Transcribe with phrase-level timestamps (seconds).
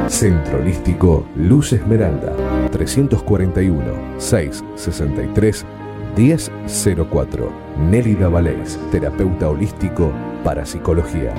[0.08, 2.34] Centro Holístico Luz Esmeralda,
[2.72, 5.66] 341 663
[6.16, 7.52] 1004.
[7.90, 10.12] Nélida Valés, terapeuta holístico
[10.44, 11.34] para psicología.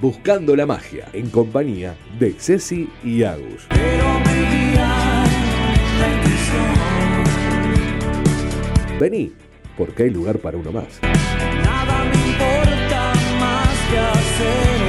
[0.00, 3.66] Buscando la magia, en compañía de Ceci y Agus.
[8.98, 9.34] Vení,
[9.76, 10.98] porque hay lugar para uno más.
[11.02, 14.79] Nada me importa más que hacer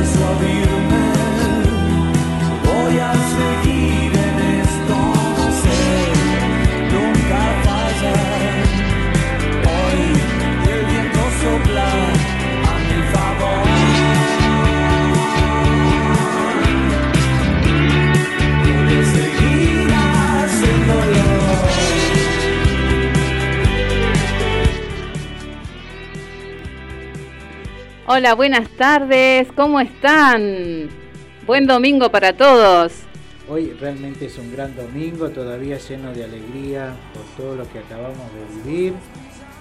[0.00, 1.12] persuadirme.
[2.64, 3.69] Voy a seguir
[28.20, 30.90] Hola, buenas tardes, ¿cómo están?
[31.46, 32.92] Buen domingo para todos.
[33.48, 38.26] Hoy realmente es un gran domingo, todavía lleno de alegría por todo lo que acabamos
[38.34, 38.92] de vivir.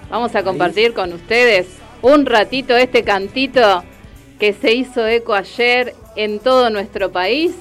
[0.10, 1.68] Vamos a compartir con ustedes
[2.02, 3.86] un ratito este cantito
[4.42, 7.54] que se hizo eco ayer en todo nuestro país.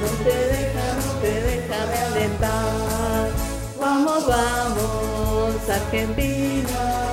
[0.00, 3.28] No te deja, no te deja de alentar.
[3.78, 5.01] Vamos, vamos,
[5.68, 7.12] Argentina.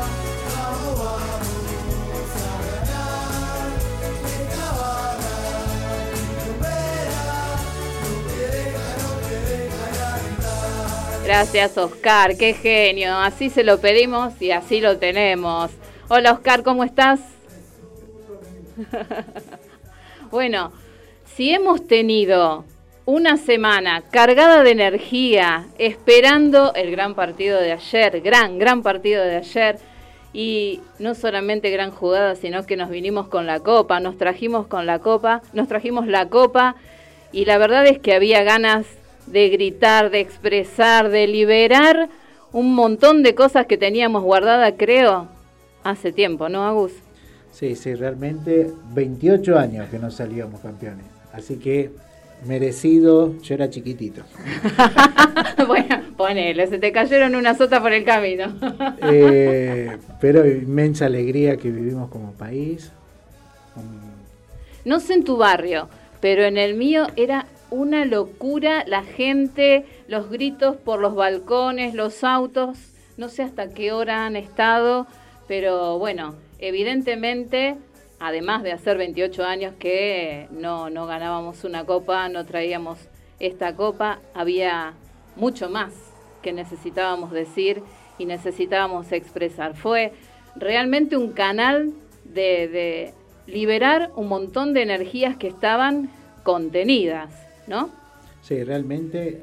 [11.23, 13.15] Gracias Oscar, qué genio.
[13.15, 15.69] Así se lo pedimos y así lo tenemos.
[16.07, 17.19] Hola Oscar, ¿cómo estás?
[20.31, 20.71] bueno,
[21.35, 22.65] si hemos tenido
[23.09, 29.37] una semana cargada de energía, esperando el gran partido de ayer, gran, gran partido de
[29.37, 29.79] ayer,
[30.31, 34.85] y no solamente gran jugada, sino que nos vinimos con la copa, nos trajimos con
[34.85, 36.75] la copa, nos trajimos la copa,
[37.31, 38.85] y la verdad es que había ganas
[39.25, 42.09] de gritar, de expresar, de liberar
[42.51, 45.27] un montón de cosas que teníamos guardadas, creo,
[45.83, 46.91] hace tiempo, ¿no, Agus?
[47.51, 51.05] Sí, sí, realmente 28 años que no salíamos campeones.
[51.33, 51.89] Así que
[52.45, 54.23] merecido, yo era chiquitito.
[55.67, 58.53] bueno, ponele, se te cayeron una sota por el camino.
[59.03, 62.91] Eh, pero inmensa alegría que vivimos como país.
[64.85, 65.89] No sé en tu barrio,
[66.21, 72.23] pero en el mío era una locura la gente, los gritos por los balcones, los
[72.23, 72.77] autos.
[73.17, 75.05] No sé hasta qué hora han estado,
[75.47, 77.75] pero bueno, evidentemente,
[78.19, 82.99] además de hacer 28 años que no, no ganábamos una copa, no traíamos
[83.39, 84.93] esta copa, había
[85.35, 85.93] mucho más
[86.41, 87.81] que necesitábamos decir
[88.17, 89.75] y necesitábamos expresar.
[89.75, 90.13] Fue
[90.55, 91.93] realmente un canal
[92.25, 93.13] de,
[93.47, 96.11] liberar un montón de energías que estaban
[96.43, 97.33] contenidas,
[97.67, 97.89] ¿no?
[98.43, 99.41] Sí, realmente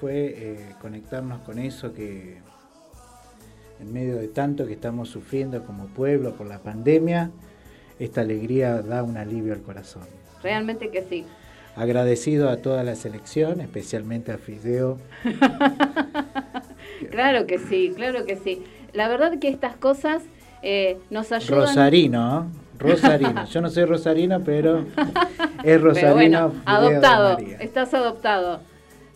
[0.00, 2.38] fue eh, conectarnos con eso que
[3.80, 7.30] en medio de tanto que estamos sufriendo como pueblo por la pandemia,
[7.98, 10.02] esta alegría da un alivio al corazón.
[10.42, 11.24] Realmente que sí.
[11.76, 14.98] Agradecido a toda la selección, especialmente a Fideo.
[17.10, 18.62] claro que sí, claro que sí.
[18.92, 20.22] La verdad que estas cosas
[20.62, 21.60] eh, nos ayudan.
[21.60, 23.44] Rosarino, Rosarino.
[23.46, 24.84] Yo no soy rosarino, pero
[25.64, 25.92] es rosarino.
[25.92, 28.60] Pero bueno, adoptado, estás adoptado.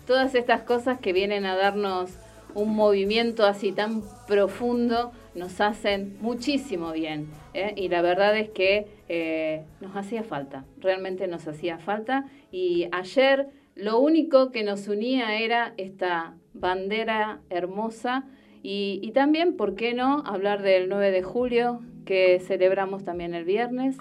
[0.07, 2.11] Todas estas cosas que vienen a darnos
[2.55, 7.29] un movimiento así tan profundo nos hacen muchísimo bien.
[7.55, 7.73] ¿eh?
[7.77, 12.27] Y la verdad es que eh, nos hacía falta, realmente nos hacía falta.
[12.53, 18.25] Y ayer lo único que nos unía era esta bandera hermosa
[18.63, 23.45] y, y también, ¿por qué no?, hablar del 9 de julio, que celebramos también el
[23.45, 23.97] viernes.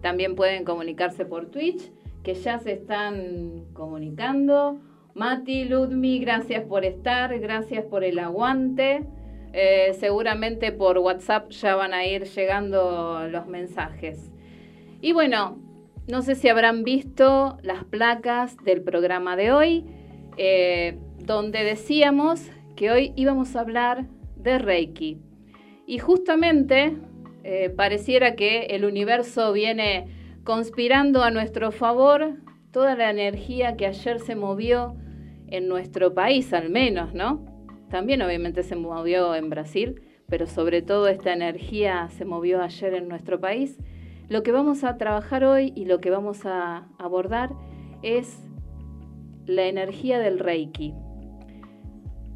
[0.01, 1.91] También pueden comunicarse por Twitch,
[2.23, 4.79] que ya se están comunicando.
[5.15, 9.05] Mati, Ludmi, gracias por estar, gracias por el aguante.
[9.53, 14.31] Eh, seguramente por WhatsApp ya van a ir llegando los mensajes.
[15.01, 15.57] Y bueno,
[16.07, 19.85] no sé si habrán visto las placas del programa de hoy,
[20.37, 24.05] eh, donde decíamos que hoy íbamos a hablar
[24.35, 25.17] de Reiki.
[25.85, 26.95] Y justamente
[27.49, 30.07] eh, pareciera que el universo viene
[30.43, 32.33] conspirando a nuestro favor
[32.71, 34.97] toda la energía que ayer se movió
[35.47, 37.45] en nuestro país, al menos, ¿no?
[37.89, 43.07] También obviamente se movió en Brasil, pero sobre todo esta energía se movió ayer en
[43.07, 43.77] nuestro país.
[44.27, 47.51] Lo que vamos a trabajar hoy y lo que vamos a abordar
[48.01, 48.43] es
[49.45, 50.93] la energía del Reiki.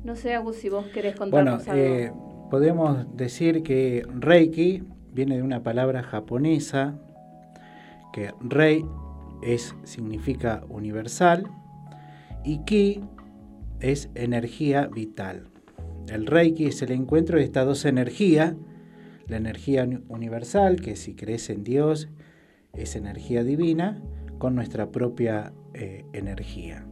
[0.06, 1.84] No sé, Agus, si vos querés Bueno, contarnos algo.
[1.84, 2.14] eh,
[2.50, 7.00] podemos decir que Reiki viene de una palabra japonesa,
[8.14, 8.86] que Rei
[9.42, 11.46] es, significa universal
[12.44, 13.02] y Ki
[13.80, 15.48] es energía vital.
[16.08, 18.56] El Reiki es el encuentro de estas dos energías,
[19.28, 22.10] la energía uni- universal, que si crees en Dios
[22.74, 24.02] es energía divina,
[24.38, 26.86] con nuestra propia eh, energía.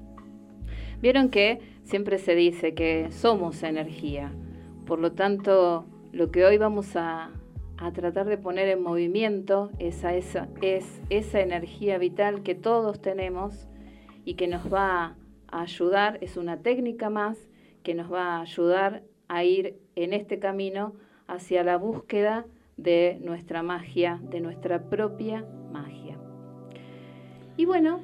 [1.01, 4.31] Vieron que siempre se dice que somos energía.
[4.85, 7.31] Por lo tanto, lo que hoy vamos a,
[7.79, 13.01] a tratar de poner en movimiento es, a esa, es esa energía vital que todos
[13.01, 13.69] tenemos
[14.25, 15.15] y que nos va
[15.47, 17.49] a ayudar, es una técnica más
[17.83, 20.93] que nos va a ayudar a ir en este camino
[21.27, 22.45] hacia la búsqueda
[22.75, 26.17] de nuestra magia, de nuestra propia magia.
[27.55, 28.01] Y bueno,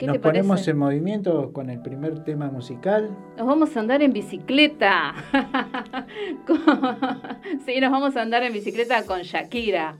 [0.00, 0.42] ¿qué Nos te parece?
[0.42, 3.10] ponemos en movimiento con el primer tema musical.
[3.36, 5.14] Nos vamos a andar en bicicleta.
[7.66, 9.96] Sí, nos vamos a andar en bicicleta con Shakira.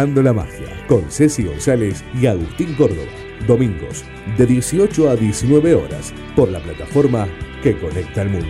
[0.00, 3.12] Buscando la magia con Ceci González y Agustín Córdoba.
[3.46, 4.02] Domingos
[4.38, 7.28] de 18 a 19 horas por la plataforma
[7.62, 8.46] que conecta al mundo.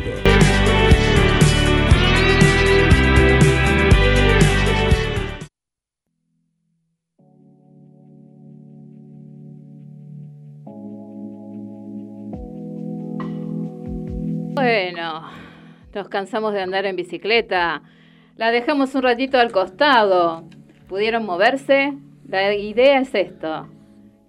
[14.55, 15.29] Bueno,
[15.93, 17.83] nos cansamos de andar en bicicleta.
[18.37, 20.45] La dejamos un ratito al costado.
[20.91, 21.97] ¿Pudieron moverse?
[22.27, 23.69] La idea es esto,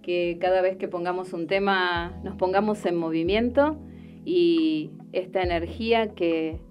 [0.03, 3.79] que cada vez que pongamos un tema nos pongamos en movimiento
[4.25, 6.61] y esta energía que,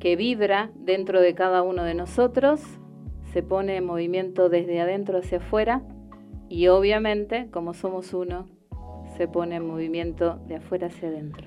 [0.00, 2.60] que vibra dentro de cada uno de nosotros
[3.32, 5.80] se pone en movimiento desde adentro hacia afuera
[6.48, 8.48] y obviamente, como somos uno,
[9.16, 11.46] se pone en movimiento de afuera hacia adentro.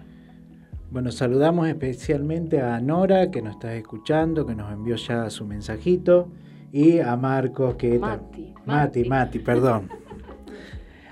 [0.89, 6.32] Bueno, saludamos especialmente a Nora que nos está escuchando, que nos envió ya su mensajito,
[6.72, 8.00] y a Marcos que...
[8.00, 9.10] Mati, Mati, Mati.
[9.10, 9.90] Mati, perdón.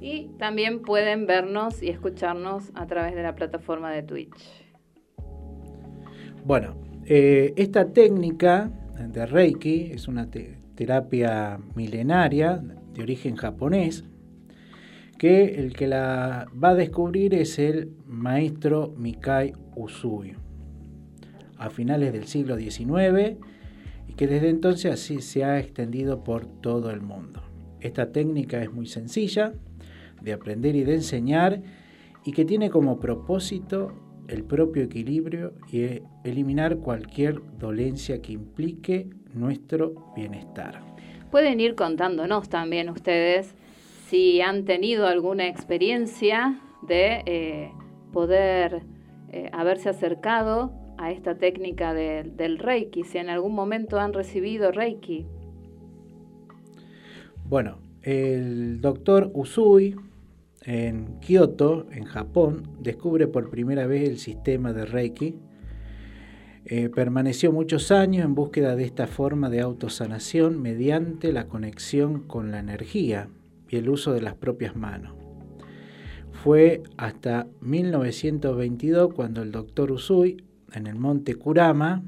[0.00, 4.36] Y también pueden vernos y escucharnos a través de la plataforma de Twitch.
[6.44, 6.74] Bueno,
[7.06, 12.62] eh, esta técnica de Reiki es una te- terapia milenaria
[12.94, 14.04] de origen japonés
[15.18, 20.34] que el que la va a descubrir es el maestro Mikai Usui
[21.58, 23.36] a finales del siglo XIX
[24.08, 27.42] y que desde entonces así se ha extendido por todo el mundo.
[27.80, 29.52] Esta técnica es muy sencilla
[30.20, 31.62] de aprender y de enseñar
[32.24, 33.92] y que tiene como propósito
[34.28, 40.80] el propio equilibrio y eh, eliminar cualquier dolencia que implique nuestro bienestar.
[41.30, 43.54] Pueden ir contándonos también ustedes
[44.08, 47.70] si han tenido alguna experiencia de eh,
[48.12, 48.82] poder
[49.32, 54.70] eh, haberse acercado a esta técnica de- del Reiki, si en algún momento han recibido
[54.70, 55.26] Reiki.
[57.46, 59.96] Bueno, el doctor Usui
[60.64, 65.36] en Kioto, en Japón, descubre por primera vez el sistema de Reiki.
[66.66, 72.50] Eh, permaneció muchos años en búsqueda de esta forma de autosanación mediante la conexión con
[72.50, 73.28] la energía
[73.68, 75.14] y el uso de las propias manos.
[76.32, 82.02] Fue hasta 1922 cuando el doctor Usui, en el monte Kurama,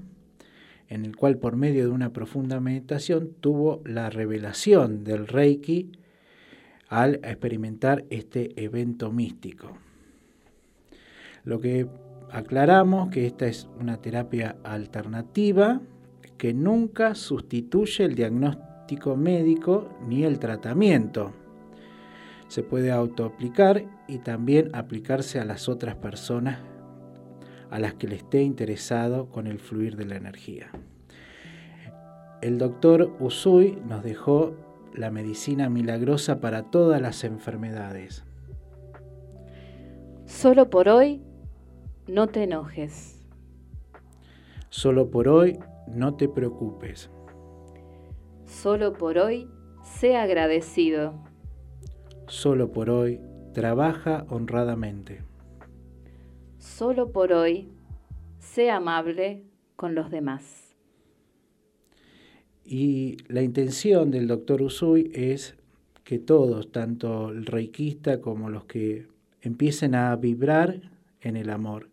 [0.88, 5.90] en el cual por medio de una profunda meditación tuvo la revelación del Reiki
[6.88, 9.76] al experimentar este evento místico.
[11.45, 11.88] Lo que
[12.31, 15.81] aclaramos que esta es una terapia alternativa
[16.38, 21.33] que nunca sustituye el diagnóstico médico ni el tratamiento.
[22.49, 26.59] Se puede autoaplicar y también aplicarse a las otras personas
[27.71, 30.71] a las que le esté interesado con el fluir de la energía.
[32.40, 34.55] El doctor Usui nos dejó
[34.96, 38.24] la medicina milagrosa para todas las enfermedades.
[40.24, 41.22] Solo por hoy,
[42.08, 43.24] no te enojes.
[44.70, 47.11] Solo por hoy no te preocupes.
[48.44, 49.48] Solo por hoy,
[49.82, 51.14] sé agradecido.
[52.26, 53.20] Solo por hoy
[53.52, 55.22] trabaja honradamente.
[56.59, 57.70] Solo por hoy,
[58.38, 59.44] sé amable
[59.76, 60.65] con los demás.
[62.66, 65.55] Y la intención del doctor Usui es
[66.02, 69.07] que todos, tanto el reikista como los que
[69.40, 70.81] empiecen a vibrar
[71.20, 71.88] en el amor.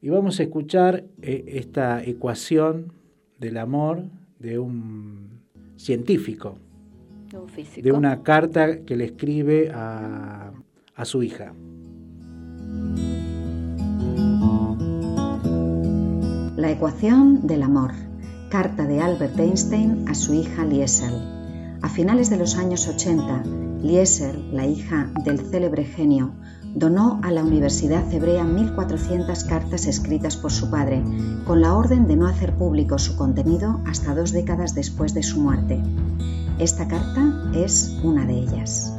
[0.00, 2.92] Y vamos a escuchar eh, esta ecuación
[3.40, 4.04] del amor
[4.38, 5.40] de un
[5.76, 6.58] científico,
[7.34, 7.82] Un físico.
[7.84, 10.52] de una carta que le escribe a,
[10.94, 11.52] a su hija.
[16.56, 18.05] La ecuación del amor.
[18.50, 21.78] Carta de Albert Einstein a su hija Liesel.
[21.82, 23.42] A finales de los años 80,
[23.82, 26.32] Liesel, la hija del célebre genio,
[26.72, 31.02] donó a la Universidad Hebrea 1.400 cartas escritas por su padre,
[31.44, 35.40] con la orden de no hacer público su contenido hasta dos décadas después de su
[35.40, 35.82] muerte.
[36.60, 38.94] Esta carta es una de ellas.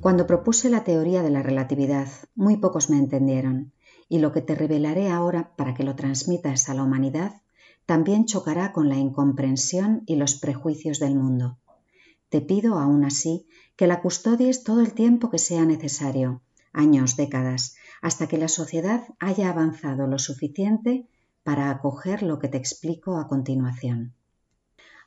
[0.00, 3.72] Cuando propuse la teoría de la relatividad, muy pocos me entendieron,
[4.06, 7.40] y lo que te revelaré ahora para que lo transmitas a la humanidad
[7.90, 11.58] también chocará con la incomprensión y los prejuicios del mundo.
[12.28, 16.40] Te pido aún así que la custodies todo el tiempo que sea necesario,
[16.72, 21.08] años, décadas, hasta que la sociedad haya avanzado lo suficiente
[21.42, 24.14] para acoger lo que te explico a continuación.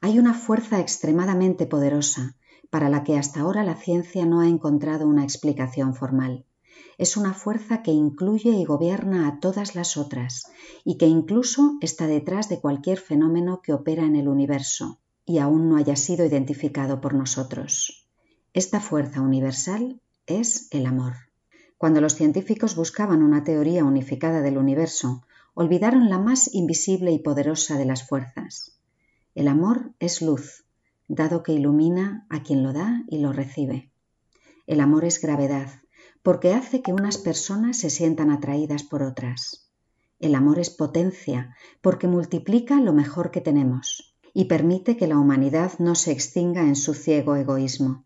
[0.01, 2.35] Hay una fuerza extremadamente poderosa
[2.69, 6.43] para la que hasta ahora la ciencia no ha encontrado una explicación formal.
[6.97, 10.51] Es una fuerza que incluye y gobierna a todas las otras
[10.83, 15.69] y que incluso está detrás de cualquier fenómeno que opera en el universo y aún
[15.69, 18.07] no haya sido identificado por nosotros.
[18.53, 21.13] Esta fuerza universal es el amor.
[21.77, 27.77] Cuando los científicos buscaban una teoría unificada del universo, olvidaron la más invisible y poderosa
[27.77, 28.77] de las fuerzas.
[29.35, 30.65] El amor es luz,
[31.07, 33.91] dado que ilumina a quien lo da y lo recibe.
[34.65, 35.82] El amor es gravedad,
[36.23, 39.69] porque hace que unas personas se sientan atraídas por otras.
[40.19, 45.73] El amor es potencia, porque multiplica lo mejor que tenemos y permite que la humanidad
[45.79, 48.05] no se extinga en su ciego egoísmo.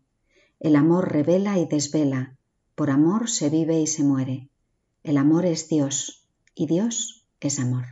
[0.60, 2.36] El amor revela y desvela,
[2.74, 4.50] por amor se vive y se muere.
[5.04, 7.84] El amor es Dios y Dios es amor.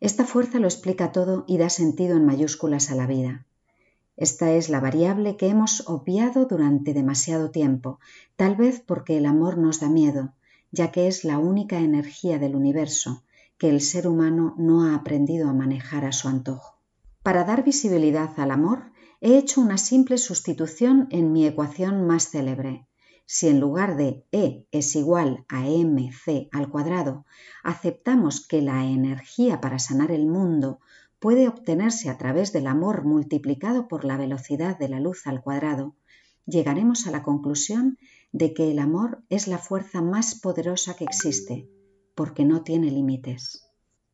[0.00, 3.46] Esta fuerza lo explica todo y da sentido en mayúsculas a la vida.
[4.16, 7.98] Esta es la variable que hemos obviado durante demasiado tiempo,
[8.36, 10.34] tal vez porque el amor nos da miedo,
[10.70, 13.24] ya que es la única energía del universo
[13.58, 16.78] que el ser humano no ha aprendido a manejar a su antojo.
[17.22, 22.88] Para dar visibilidad al amor, he hecho una simple sustitución en mi ecuación más célebre.
[23.24, 27.24] Si en lugar de E es igual a mc al cuadrado,
[27.62, 30.80] aceptamos que la energía para sanar el mundo
[31.22, 35.94] puede obtenerse a través del amor multiplicado por la velocidad de la luz al cuadrado,
[36.46, 37.96] llegaremos a la conclusión
[38.32, 41.70] de que el amor es la fuerza más poderosa que existe,
[42.16, 43.68] porque no tiene límites.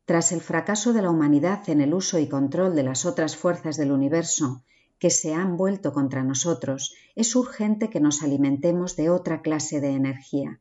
[0.05, 3.75] Tras el fracaso de la humanidad en el uso y control de las otras fuerzas
[3.75, 4.63] del universo
[4.99, 9.89] que se han vuelto contra nosotros, es urgente que nos alimentemos de otra clase de
[9.89, 10.59] energía.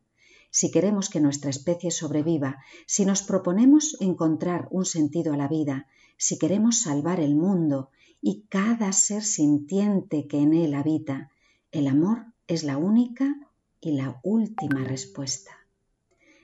[0.50, 5.86] Si queremos que nuestra especie sobreviva, si nos proponemos encontrar un sentido a la vida,
[6.16, 11.30] si queremos salvar el mundo y cada ser sintiente que en él habita,
[11.70, 13.36] el amor es la única
[13.80, 15.52] y la última respuesta.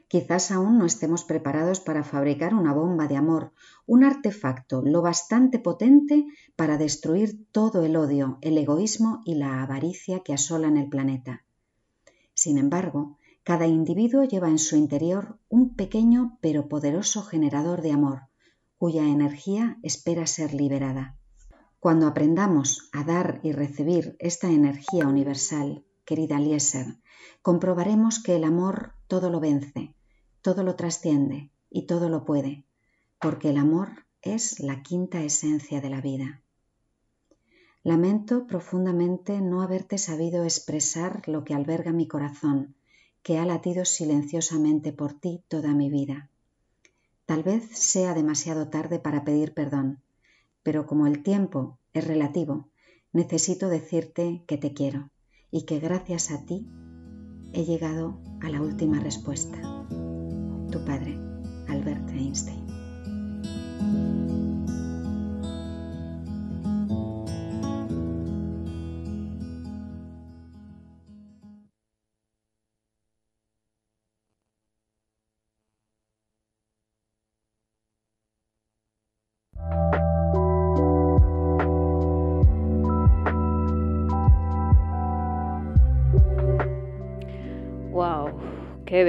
[0.06, 3.52] Quizás aún no estemos preparados para fabricar una bomba de amor,
[3.86, 10.20] un artefacto lo bastante potente para destruir todo el odio, el egoísmo y la avaricia
[10.20, 11.42] que asolan el planeta.
[12.34, 18.22] Sin embargo, cada individuo lleva en su interior un pequeño pero poderoso generador de amor,
[18.78, 21.18] cuya energía espera ser liberada.
[21.78, 26.96] Cuando aprendamos a dar y recibir esta energía universal, querida Lieser,
[27.42, 29.94] comprobaremos que el amor todo lo vence,
[30.40, 32.64] todo lo trasciende y todo lo puede,
[33.20, 36.42] porque el amor es la quinta esencia de la vida.
[37.83, 42.74] Lamento profundamente no haberte sabido expresar lo que alberga mi corazón,
[43.24, 46.28] que ha latido silenciosamente por ti toda mi vida.
[47.26, 50.02] Tal vez sea demasiado tarde para pedir perdón,
[50.62, 52.68] pero como el tiempo es relativo,
[53.12, 55.10] necesito decirte que te quiero
[55.50, 56.68] y que gracias a ti
[57.54, 59.58] he llegado a la última respuesta.
[60.70, 61.16] Tu padre,
[61.68, 62.63] Albert Einstein.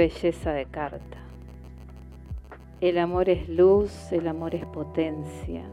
[0.06, 1.18] Belleza de carta.
[2.80, 5.64] El amor es luz, el amor es potencia.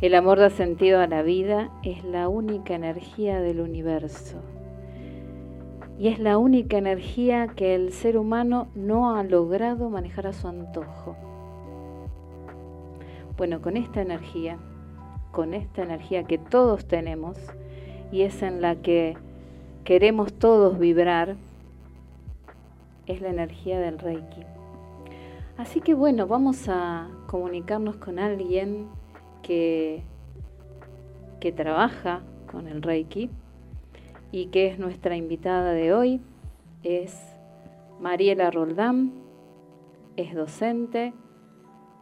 [0.00, 4.40] El amor da sentido a la vida, es la única energía del universo.
[5.98, 10.46] y es la única energía que el ser humano no ha logrado manejar a su
[10.46, 11.16] antojo.
[13.38, 14.58] Bueno, con esta energía,
[15.32, 17.38] con esta energía que todos tenemos
[18.12, 19.16] y es en la que
[19.84, 21.36] queremos todos vibrar,
[23.06, 24.42] es la energía del Reiki.
[25.56, 28.88] Así que bueno, vamos a comunicarnos con alguien
[29.42, 30.02] que,
[31.40, 33.30] que trabaja con el Reiki
[34.32, 36.20] y que es nuestra invitada de hoy.
[36.82, 37.18] Es
[38.00, 39.12] Mariela Roldán,
[40.16, 41.14] es docente,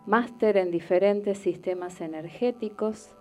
[0.07, 3.15] máster en diferentes sistemas energéticos,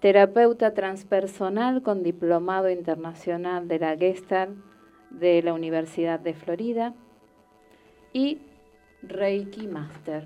[0.00, 4.71] terapeuta transpersonal con diplomado internacional de la Gestalt
[5.18, 6.94] de la Universidad de Florida
[8.12, 8.38] y
[9.02, 10.24] Reiki Master.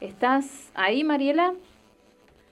[0.00, 1.54] ¿Estás ahí, Mariela?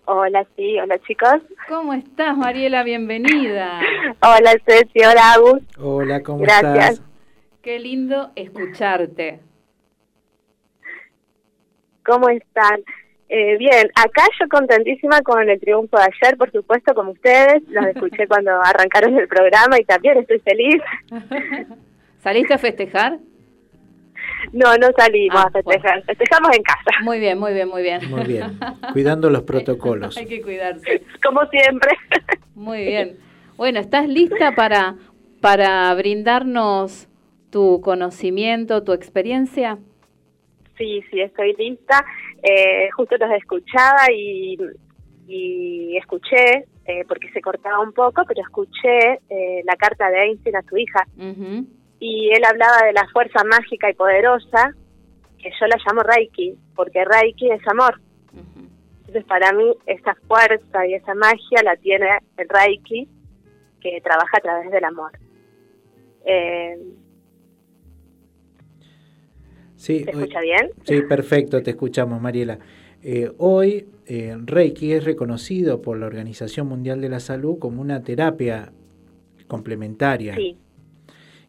[0.07, 1.43] Hola, sí, hola chicos.
[1.69, 2.83] ¿Cómo estás, Mariela?
[2.83, 3.81] Bienvenida.
[4.23, 5.63] Hola Ceci, hola Agus.
[5.79, 6.91] Hola, ¿cómo Gracias.
[6.95, 7.07] estás?
[7.63, 9.41] Qué lindo escucharte.
[12.05, 12.83] ¿Cómo están?
[13.33, 17.63] Eh, bien, acá yo contentísima con el triunfo de ayer, por supuesto, como ustedes.
[17.69, 20.83] Los escuché cuando arrancaron el programa y también estoy feliz.
[22.19, 23.19] ¿Saliste a festejar?
[24.53, 28.01] No, no salimos Ah, a festejar, festejamos en casa, Muy bien, muy bien, muy bien.
[28.11, 28.59] Muy bien.
[28.93, 30.17] Cuidando los protocolos.
[30.17, 31.03] Hay que cuidarse.
[31.23, 31.93] como siempre.
[32.55, 33.17] Muy bien.
[33.57, 34.97] Bueno, ¿estás lista para,
[35.41, 37.07] para brindarnos
[37.51, 39.79] tu conocimiento, tu experiencia?
[40.79, 42.05] Sí, sí, estoy lista.
[42.43, 44.57] Eh, justo los escuchaba y,
[45.27, 50.57] y escuché, eh, porque se cortaba un poco, pero escuché eh, la carta de Einstein
[50.57, 51.07] a su hija.
[51.99, 54.75] Y él hablaba de la fuerza mágica y poderosa,
[55.39, 58.01] que yo la llamo Reiki, porque Reiki es amor.
[59.01, 63.09] Entonces, para mí, esa fuerza y esa magia la tiene el Reiki,
[63.81, 65.11] que trabaja a través del amor.
[66.25, 66.77] Eh,
[69.81, 70.71] Sí, ¿Se hoy- escucha bien?
[70.85, 72.59] Sí, perfecto, te escuchamos, Mariela.
[73.03, 78.03] Eh, hoy, eh, Reiki es reconocido por la Organización Mundial de la Salud como una
[78.03, 78.73] terapia
[79.49, 80.35] complementaria.
[80.35, 80.59] Sí,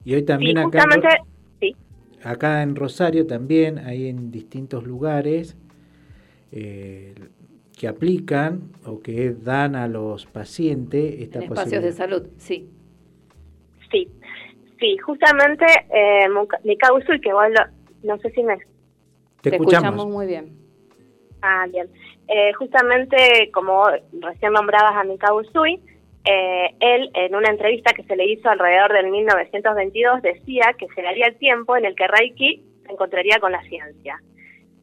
[0.06, 1.02] Y hoy también sí acá, en
[1.60, 1.76] sí,
[2.24, 5.58] acá en Rosario también hay en distintos lugares
[6.54, 7.14] eh,
[7.78, 12.70] que aplican o que dan a los pacientes esta En espacios de salud, sí.
[13.92, 14.08] sí,
[14.80, 16.28] sí, justamente eh,
[16.96, 18.58] Usui, que vos lo- no sé si me
[19.42, 20.08] Te, Te escuchamos.
[20.08, 20.58] muy bien.
[21.42, 21.90] Ah, bien.
[22.28, 23.86] Eh, justamente, como
[24.22, 25.82] recién nombrabas a Mikao Usui,
[26.24, 31.28] eh, él en una entrevista que se le hizo alrededor del 1922 decía que llegaría
[31.28, 34.22] el tiempo en el que Reiki se encontraría con la ciencia.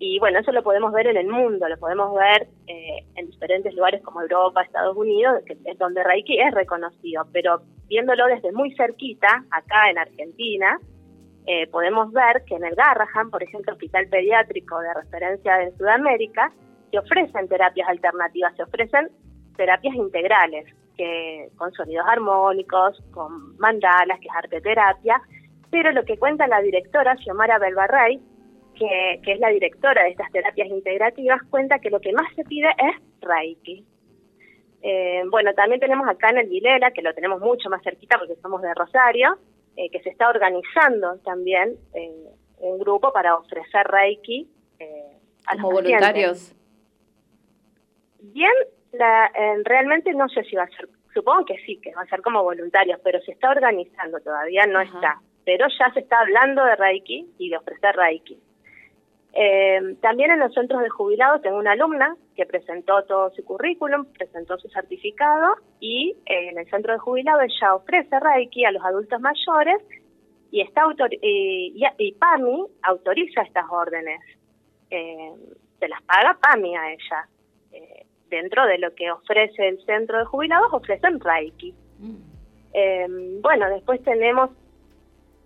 [0.01, 3.75] Y bueno, eso lo podemos ver en el mundo, lo podemos ver eh, en diferentes
[3.75, 8.73] lugares como Europa, Estados Unidos, que es donde Reiki es reconocido, pero viéndolo desde muy
[8.75, 10.79] cerquita, acá en Argentina,
[11.51, 16.53] eh, podemos ver que en el Garrahan, por ejemplo, hospital pediátrico de referencia en Sudamérica,
[16.91, 19.09] se ofrecen terapias alternativas, se ofrecen
[19.57, 25.23] terapias integrales, que con sonidos armónicos, con mandalas, que es arte terapia,
[25.71, 28.21] pero lo que cuenta la directora Xiomara Belbarrey,
[28.75, 32.45] que, que es la directora de estas terapias integrativas, cuenta que lo que más se
[32.45, 33.87] pide es Reiki.
[34.83, 38.37] Eh, bueno, también tenemos acá en el Vilela, que lo tenemos mucho más cerquita porque
[38.43, 39.39] somos de Rosario,
[39.79, 45.63] eh, que se está organizando también eh, un grupo para ofrecer Reiki eh, a los
[45.63, 46.53] voluntarios.
[48.19, 48.51] Bien,
[48.91, 52.07] la, eh, realmente no sé si va a ser, supongo que sí, que va a
[52.07, 54.97] ser como voluntarios, pero se está organizando, todavía no Ajá.
[54.97, 55.21] está.
[55.45, 58.37] Pero ya se está hablando de Reiki y de ofrecer Reiki.
[59.41, 64.05] Eh, también en los centros de jubilados tengo una alumna que presentó todo su currículum,
[64.07, 68.83] presentó su certificado y eh, en el centro de jubilados ella ofrece Reiki a los
[68.85, 69.81] adultos mayores
[70.51, 74.21] y está autor y, y- y PAMI autoriza estas órdenes.
[74.91, 75.31] Eh,
[75.79, 77.29] se las paga PAMI a ella.
[77.73, 81.73] Eh, dentro de lo que ofrece el centro de jubilados ofrecen Reiki.
[82.01, 82.17] Mm.
[82.73, 83.07] Eh,
[83.41, 84.51] bueno, después tenemos,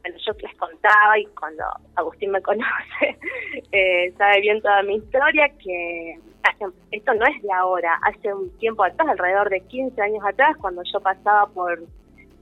[0.02, 1.64] bueno, yo les contaba y cuando
[1.96, 3.16] Agustín me conoce,
[3.72, 8.50] eh, sabe bien toda mi historia, que hace- esto no es de ahora, hace un
[8.58, 11.80] tiempo atrás, alrededor de 15 años atrás, cuando yo pasaba por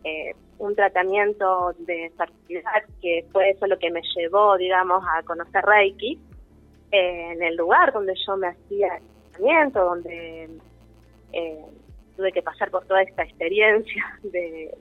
[0.05, 5.63] eh, un tratamiento de fertilidad, que fue eso lo que me llevó, digamos, a conocer
[5.65, 6.19] Reiki,
[6.93, 10.49] eh, en el lugar donde yo me hacía el tratamiento, donde
[11.33, 11.65] eh,
[12.17, 14.75] tuve que pasar por toda esta experiencia de,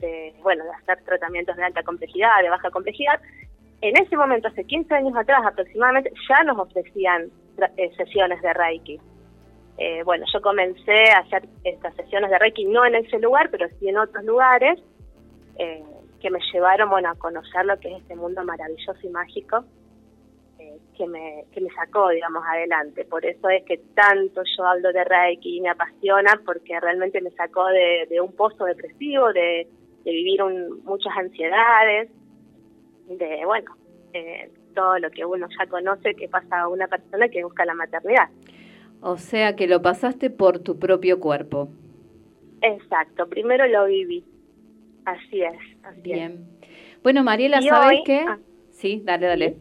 [0.00, 3.20] de, bueno, de hacer tratamientos de alta complejidad, de baja complejidad.
[3.80, 7.30] En ese momento, hace 15 años atrás aproximadamente, ya nos ofrecían
[7.76, 9.00] eh, sesiones de Reiki.
[9.78, 13.68] Eh, bueno, yo comencé a hacer estas sesiones de Reiki no en ese lugar, pero
[13.78, 14.80] sí en otros lugares.
[15.56, 15.82] Eh,
[16.20, 19.64] que me llevaron, bueno, a conocer lo que es este mundo maravilloso y mágico
[20.68, 23.04] eh, que me, que me sacó, digamos, adelante.
[23.04, 27.30] Por eso es que tanto yo hablo de Reiki y me apasiona, porque realmente me
[27.30, 29.66] sacó de, de un pozo depresivo, de,
[30.04, 32.10] de vivir un- muchas ansiedades,
[33.08, 33.74] de, bueno,
[34.12, 37.74] eh, todo lo que uno ya conoce que pasa a una persona que busca la
[37.74, 38.28] maternidad.
[39.00, 41.68] O sea que lo pasaste por tu propio cuerpo.
[42.60, 44.24] Exacto, primero lo viví.
[45.04, 45.54] Así es,
[45.84, 46.04] así es.
[46.04, 46.46] Bien.
[47.02, 48.24] Bueno, Mariela, ¿sabes hoy- qué?
[48.28, 48.38] ah.
[48.70, 49.56] Sí, dale, dale.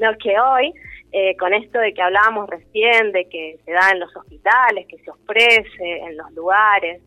[0.00, 0.72] No, que hoy,
[1.12, 4.98] eh, con esto de que hablábamos recién, de que se da en los hospitales, que
[4.98, 7.02] se ofrece en los lugares,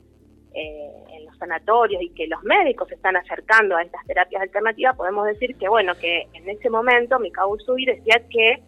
[0.54, 4.96] eh, en los sanatorios y que los médicos se están acercando a estas terapias alternativas,
[4.96, 8.62] podemos decir que, bueno, que en ese momento Mikao Usui decía que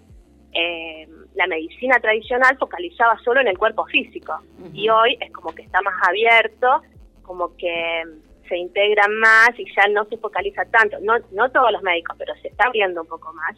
[0.53, 4.39] eh, la medicina tradicional focalizaba solo en el cuerpo físico.
[4.73, 6.81] Y hoy es como que está más abierto,
[7.21, 8.03] como que
[8.47, 12.33] se integran más y ya no se focaliza tanto, no, no todos los médicos, pero
[12.41, 13.55] se está abriendo un poco más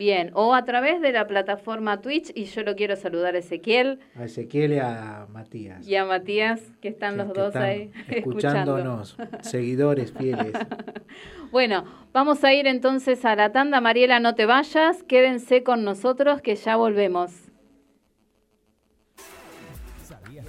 [0.00, 3.98] Bien, o a través de la plataforma Twitch, y yo lo quiero saludar a Ezequiel
[4.18, 5.86] A Ezequiel y a Matías.
[5.86, 10.52] y a Matías, que están que- los que dos están ahí escuchándonos, seguidores fieles.
[11.52, 11.84] Bueno,
[12.14, 13.80] vamos a ir entonces a la tanda.
[13.80, 17.49] Mariela, no te vayas, quédense con nosotros que ya volvemos.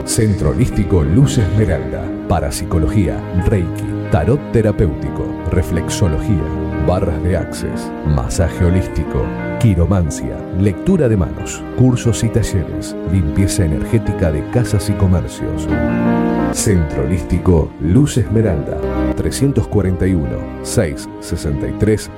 [0.06, 2.02] Centro Holístico Luz Esmeralda.
[2.28, 6.44] Parapsicología, Reiki, Tarot Terapéutico, Reflexología,
[6.88, 9.26] Barras de Access, Masaje Holístico,
[9.60, 15.68] Quiromancia, Lectura de Manos, Cursos y Talleres, Limpieza Energética de Casas y Comercios.
[16.52, 18.78] Centro Holístico Luz Esmeralda,
[19.16, 20.28] 341
[20.64, 22.10] 663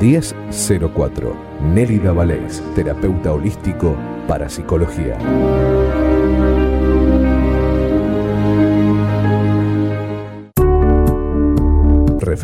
[0.00, 1.36] 1004.
[1.74, 3.94] Nélida Valés, terapeuta holístico
[4.26, 5.18] para psicología.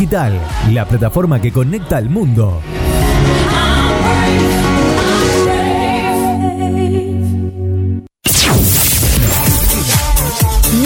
[0.00, 0.32] Digital,
[0.72, 2.62] la plataforma que conecta al mundo.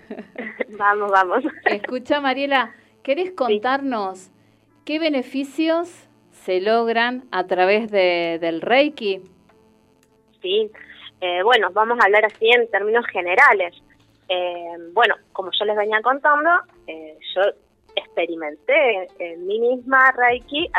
[0.77, 1.43] Vamos, vamos.
[1.65, 2.73] Escucha, Mariela,
[3.03, 4.29] ¿querés contarnos
[4.83, 9.21] qué beneficios se logran a través de, del Reiki?
[10.41, 10.69] Sí,
[11.21, 13.75] Eh, bueno, vamos a hablar así en términos generales.
[14.27, 16.49] Eh, bueno, como yo les venía contando,
[16.87, 17.41] eh, yo
[17.95, 20.69] experimenté en mí misma Reiki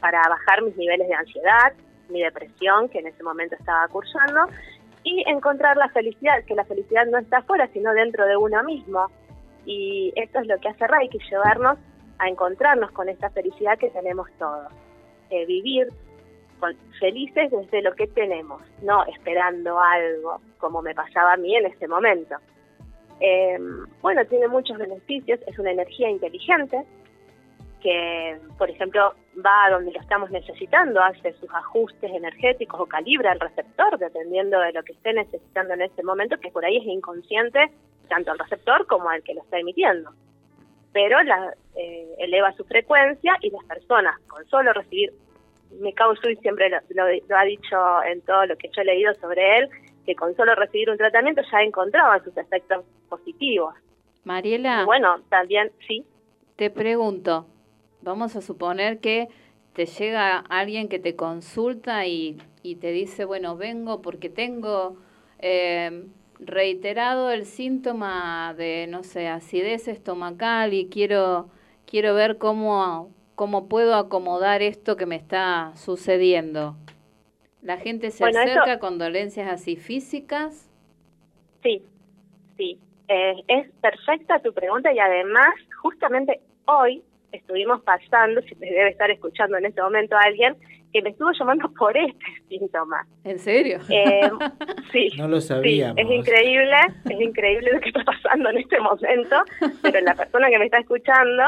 [0.00, 1.72] para bajar mis niveles de ansiedad,
[2.08, 4.46] mi depresión, que en ese momento estaba cursando,
[5.04, 9.06] y encontrar la felicidad, que la felicidad no está afuera, sino dentro de uno mismo.
[9.64, 11.78] Y esto es lo que hace Reiki, llevarnos
[12.18, 14.72] a encontrarnos con esta felicidad que tenemos todos.
[15.30, 15.88] Eh, vivir
[17.00, 21.88] felices desde lo que tenemos, no esperando algo, como me pasaba a mí en ese
[21.88, 22.36] momento.
[23.20, 23.58] Eh,
[24.00, 26.82] bueno, tiene muchos beneficios, es una energía inteligente
[27.80, 33.32] que, por ejemplo, va a donde lo estamos necesitando, hace sus ajustes energéticos o calibra
[33.32, 36.86] el receptor dependiendo de lo que esté necesitando en ese momento, que por ahí es
[36.86, 37.70] inconsciente
[38.08, 40.10] tanto al receptor como al que lo está emitiendo.
[40.92, 45.12] Pero la, eh, eleva su frecuencia y las personas con solo recibir
[45.80, 49.14] Mikao Sui siempre lo, lo- lo ha dicho en todo lo que yo he leído
[49.14, 49.70] sobre él,
[50.04, 53.74] que con solo recibir un tratamiento ya encontraba sus efectos positivos.
[54.24, 56.04] Mariela, Y bueno, también, sí,
[56.56, 57.46] te pregunto,
[58.02, 59.28] vamos a suponer que
[59.72, 64.96] te llega alguien que te consulta y, y te dice, bueno, vengo porque tengo
[65.38, 66.06] eh,
[66.38, 71.48] reiterado el síntoma de, no sé, acidez estomacal y quiero,
[71.86, 76.76] quiero ver cómo, cómo puedo acomodar esto que me está sucediendo.
[77.62, 80.68] La gente se Bueno, eso- acerca con dolencias así físicas.
[81.62, 81.82] sí,
[82.56, 82.78] sí.
[83.08, 85.48] Eh, es perfecta tu pregunta y además,
[85.82, 90.56] justamente hoy estuvimos pasando, si te debe estar escuchando en este momento alguien,
[90.92, 93.06] que me estuvo llamando por este síntoma.
[93.24, 93.78] ¿En serio?
[93.90, 94.30] Eh,
[94.92, 95.08] sí.
[95.16, 95.98] No lo Sí, sabíamos.
[95.98, 96.76] es increíble,
[97.08, 99.36] es increíble lo que está pasando en este momento,
[99.82, 101.44] pero la persona que me está escuchando,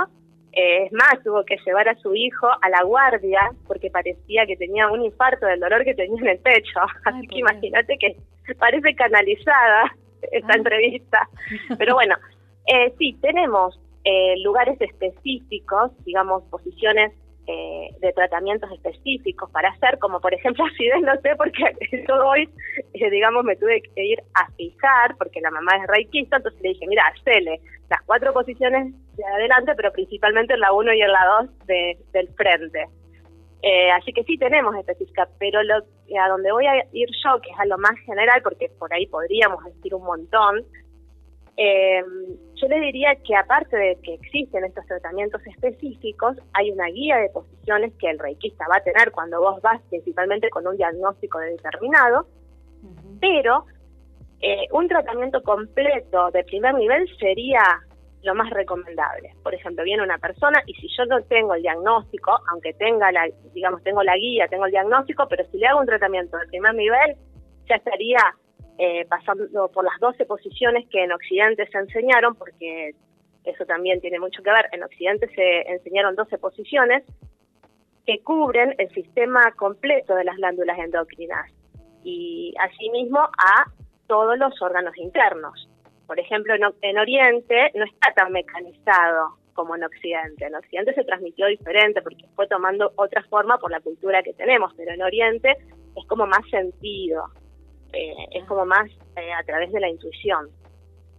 [0.57, 4.57] eh, es más, tuvo que llevar a su hijo a la guardia porque parecía que
[4.57, 6.81] tenía un infarto del dolor que tenía en el pecho.
[7.05, 8.17] Así que imagínate que
[8.59, 9.95] parece canalizada
[10.33, 10.57] esta Ah.
[10.57, 11.29] entrevista.
[11.79, 12.17] Pero bueno,
[12.67, 17.13] eh, sí, tenemos eh, lugares específicos, digamos, posiciones
[17.47, 21.63] eh, de tratamientos específicos para hacer, como por ejemplo acidez, no sé, porque
[22.09, 22.49] yo hoy,
[22.95, 26.71] eh, digamos, me tuve que ir a fijar, porque la mamá es reikista, entonces le
[26.71, 31.13] dije, mira, hacele las cuatro posiciones de adelante, pero principalmente en la 1 y en
[31.13, 32.87] la 2 de, del frente.
[33.63, 37.51] Eh, así que sí tenemos específica, pero lo, a donde voy a ir yo, que
[37.51, 40.65] es a lo más general, porque por ahí podríamos decir un montón,
[41.57, 42.03] eh,
[42.55, 47.29] yo le diría que aparte de que existen estos tratamientos específicos, hay una guía de
[47.31, 52.27] posiciones que el reikista va a tener cuando vos vas principalmente con un diagnóstico determinado,
[53.21, 53.67] pero
[54.41, 57.63] eh, un tratamiento completo de primer nivel sería
[58.23, 59.35] lo más recomendable.
[59.43, 63.29] Por ejemplo, viene una persona y si yo no tengo el diagnóstico, aunque tenga la,
[63.53, 66.75] digamos, tengo la guía, tengo el diagnóstico, pero si le hago un tratamiento de primer
[66.75, 67.17] nivel,
[67.69, 68.19] ya estaría
[68.79, 72.95] eh, pasando por las 12 posiciones que en Occidente se enseñaron, porque
[73.45, 74.69] eso también tiene mucho que ver.
[74.73, 77.05] En Occidente se enseñaron 12 posiciones
[78.07, 81.51] que cubren el sistema completo de las glándulas endocrinas
[82.03, 83.71] y asimismo a
[84.07, 85.69] todos los órganos internos.
[86.07, 90.45] por ejemplo, en, en Oriente no está tan mecanizado como en Occidente.
[90.45, 94.75] En Occidente se transmitió diferente porque fue tomando otra forma por la cultura que tenemos,
[94.77, 95.57] pero en Oriente
[95.97, 97.31] es como más sentido,
[97.95, 100.49] eh, es como más eh, a través de la intuición,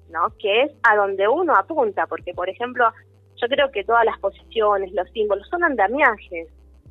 [0.09, 0.34] ¿no?
[0.39, 2.86] Que es a donde uno apunta, porque por ejemplo,
[3.38, 6.47] yo creo que todas las posiciones, los símbolos son andamiajes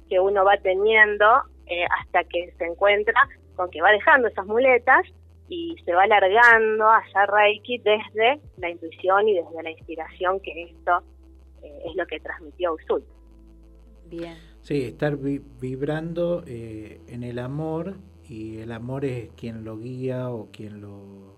[0.08, 1.26] que uno va teniendo
[1.66, 3.14] eh, hasta que se encuentra
[3.56, 5.02] con que va dejando esas muletas
[5.48, 11.02] y se va alargando hacia Reiki desde la intuición y desde la inspiración que esto
[11.62, 13.04] eh, es lo que transmitió Usui.
[14.06, 14.36] Bien.
[14.62, 17.94] Sí, estar vi- vibrando eh, en el amor
[18.28, 21.36] y el amor es quien lo guía o quien lo,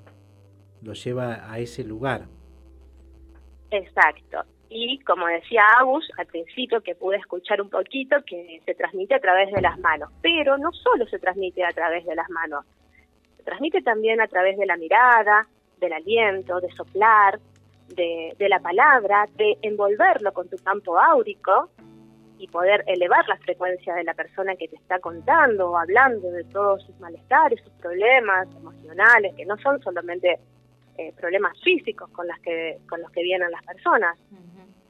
[0.82, 2.26] lo lleva a ese lugar.
[3.70, 4.42] Exacto.
[4.68, 9.20] Y como decía Agus al principio, que pude escuchar un poquito, que se transmite a
[9.20, 10.10] través de las manos.
[10.22, 12.64] Pero no solo se transmite a través de las manos,
[13.36, 15.46] se transmite también a través de la mirada,
[15.78, 17.38] del aliento, de soplar,
[17.88, 21.70] de, de la palabra, de envolverlo con tu campo áurico
[22.38, 26.44] y poder elevar la frecuencia de la persona que te está contando o hablando de
[26.44, 30.38] todos sus malestares, sus problemas emocionales, que no son solamente
[30.98, 34.16] eh, problemas físicos con las que con los que vienen las personas.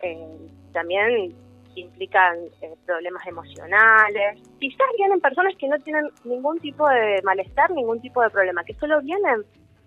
[0.02, 0.38] Eh,
[0.72, 1.34] también
[1.74, 4.40] implican eh, problemas emocionales.
[4.58, 8.74] Quizás vienen personas que no tienen ningún tipo de malestar ningún tipo de problema que
[8.74, 9.44] solo vienen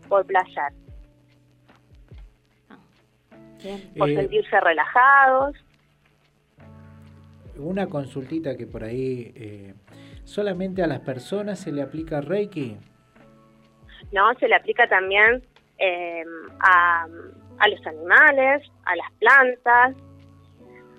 [0.07, 0.73] por placer.
[3.61, 3.91] Bien.
[3.97, 5.55] por Eh, sentirse relajados
[7.59, 9.73] Una consultita que por ahí eh,
[10.23, 12.77] solamente a las personas se le aplica Reiki.
[14.11, 15.43] no se le aplica también
[15.77, 16.23] eh,
[16.59, 17.05] a,
[17.59, 19.95] a los animales a las plantas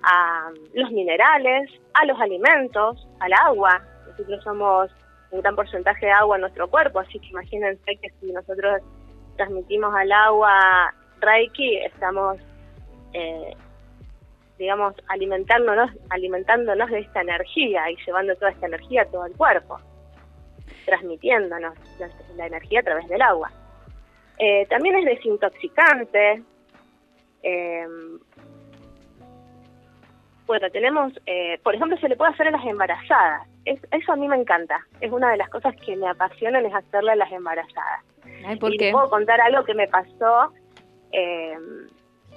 [0.03, 4.91] a los minerales a los alimentos al agua nosotros somos
[5.31, 8.81] un gran porcentaje de agua en nuestro cuerpo así que imagínense que si nosotros
[9.37, 12.37] transmitimos al agua Reiki estamos
[13.13, 13.55] eh,
[14.61, 19.79] digamos alimentándonos alimentándonos de esta energía y llevando toda esta energía a todo el cuerpo
[20.85, 23.51] transmitiéndonos la, la energía a través del agua
[24.37, 26.41] eh, también es desintoxicante.
[27.43, 27.85] Eh,
[30.47, 33.47] bueno, tenemos, eh, por ejemplo, se le puede hacer a las embarazadas.
[33.65, 34.83] Es- eso a mí me encanta.
[34.99, 38.03] Es una de las cosas que me apasionan es hacerle a las embarazadas.
[38.47, 38.85] Ay, ¿por y qué?
[38.85, 40.51] les puedo contar algo que me pasó.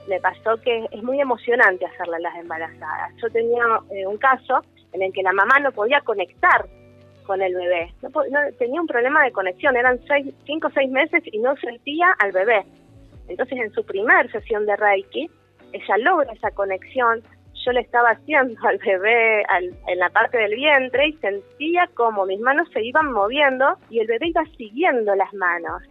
[0.09, 3.13] Me pasó que es muy emocionante hacerle a las embarazadas.
[3.23, 4.61] Yo tenía eh, un caso
[4.93, 6.67] en el que la mamá no podía conectar
[7.27, 7.93] con el bebé.
[8.03, 11.57] No, no- tenía un problema de conexión, eran seis, cinco o seis meses y no
[11.57, 12.65] sentía al bebé.
[13.29, 15.31] Entonces en su primer sesión de Reiki,
[15.73, 17.23] ella logra esa conexión.
[17.65, 22.27] Yo le estaba haciendo al bebé al- en la parte del vientre y sentía como
[22.27, 25.83] mis manos se iban moviendo y el bebé iba siguiendo las manos,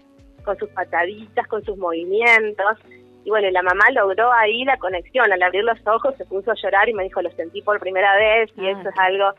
[0.45, 2.77] con sus pataditas, con sus movimientos.
[3.25, 5.31] Y bueno, y la mamá logró ahí la conexión.
[5.31, 8.15] Al abrir los ojos se puso a llorar y me dijo, lo sentí por primera
[8.17, 9.31] vez y Ah, eso es algo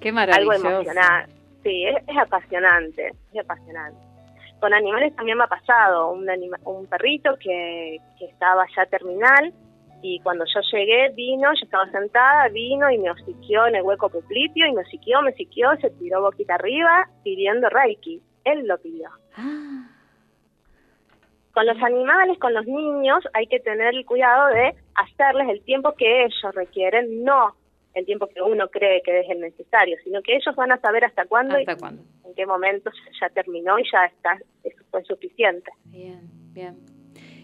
[0.00, 0.68] Qué algo maravilloso.
[0.70, 1.32] emocionante.
[1.62, 3.98] Sí, es, es apasionante, es apasionante.
[4.60, 9.52] Con animales también me ha pasado, un, anima- un perrito que, que estaba ya terminal
[10.02, 14.08] y cuando yo llegué vino, yo estaba sentada, vino y me hociqueó en el hueco
[14.08, 18.20] puplitio y me hociqueó, me hociqueó, se tiró boquita arriba pidiendo Reiki.
[18.44, 19.08] Él lo pidió.
[19.36, 19.88] Ah,
[21.52, 25.94] Con los animales, con los niños, hay que tener el cuidado de hacerles el tiempo
[25.94, 27.54] que ellos requieren, no
[27.94, 31.04] el tiempo que uno cree que es el necesario, sino que ellos van a saber
[31.04, 32.02] hasta cuándo ¿Hasta y cuándo?
[32.24, 32.90] en qué momento
[33.20, 35.70] ya terminó y ya está, eso fue suficiente.
[35.84, 36.20] Bien,
[36.52, 36.76] bien.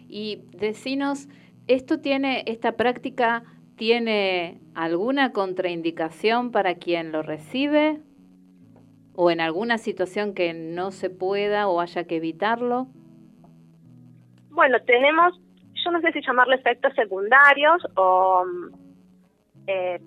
[0.09, 1.29] Y decinos,
[1.67, 3.43] ¿esto tiene, esta práctica
[3.77, 8.01] tiene alguna contraindicación para quien lo recibe?
[9.15, 12.87] ¿O en alguna situación que no se pueda o haya que evitarlo?
[14.51, 15.39] Bueno, tenemos,
[15.85, 18.75] yo no sé si llamarle efectos secundarios o mm,
[19.67, 20.01] eh,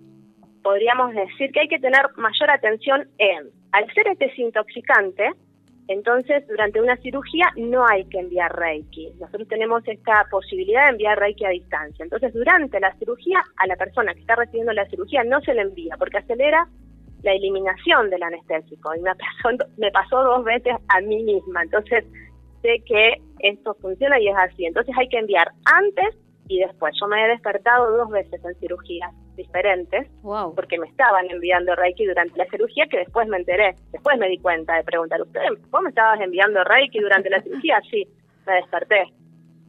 [0.63, 5.31] podríamos decir que hay que tener mayor atención en, al ser este desintoxicante,
[5.87, 9.11] entonces durante una cirugía no hay que enviar Reiki.
[9.19, 12.03] Nosotros tenemos esta posibilidad de enviar Reiki a distancia.
[12.03, 15.61] Entonces durante la cirugía a la persona que está recibiendo la cirugía no se le
[15.61, 16.67] envía porque acelera
[17.23, 18.95] la eliminación del anestésico.
[18.95, 19.11] Y me
[19.43, 21.63] pasó, me pasó dos veces a mí misma.
[21.63, 22.05] Entonces
[22.61, 24.65] sé que esto funciona y es así.
[24.65, 26.15] Entonces hay que enviar antes
[26.47, 26.93] y después.
[26.99, 30.53] Yo me he despertado dos veces en cirugías diferentes Wow.
[30.55, 33.75] porque me estaban enviando Reiki durante la cirugía que después me enteré.
[33.91, 35.39] Después me di cuenta de preguntar, ¿usted,
[35.69, 37.79] vos me estabas enviando Reiki durante la cirugía?
[37.89, 38.05] Sí,
[38.45, 39.03] me desperté.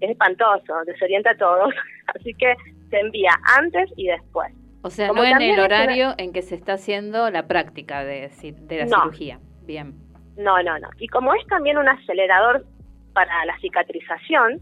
[0.01, 1.73] Es espantoso, desorienta a todos.
[2.15, 2.55] Así que
[2.91, 4.53] se envía antes y después.
[4.83, 8.05] O sea, Como no en el que horario en que se está haciendo la práctica
[8.05, 8.29] de,
[8.69, 9.03] la No.
[9.03, 9.39] cirugía.
[9.65, 9.95] Bien.
[10.37, 10.89] No, no, no.
[10.99, 12.65] Y como es también un acelerador
[13.13, 14.61] para la cicatrización,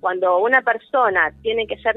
[0.00, 1.96] cuando una persona tiene que ser,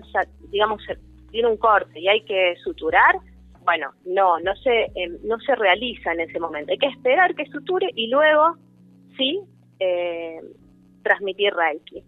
[0.50, 0.84] digamos,
[1.32, 3.16] tiene un corte y hay que suturar,
[3.64, 6.72] bueno, no, no se, eh, no se realiza en ese momento.
[6.72, 8.58] Hay que esperar que suture y luego,
[9.18, 9.42] sí,
[9.80, 10.42] eh,
[11.02, 12.04] transmitir Reiki.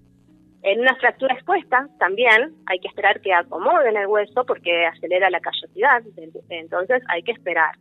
[0.63, 5.39] En una fractura expuesta también hay que esperar que acomoden el hueso porque acelera la
[5.39, 6.01] callosidad,
[6.49, 7.75] entonces hay que esperar.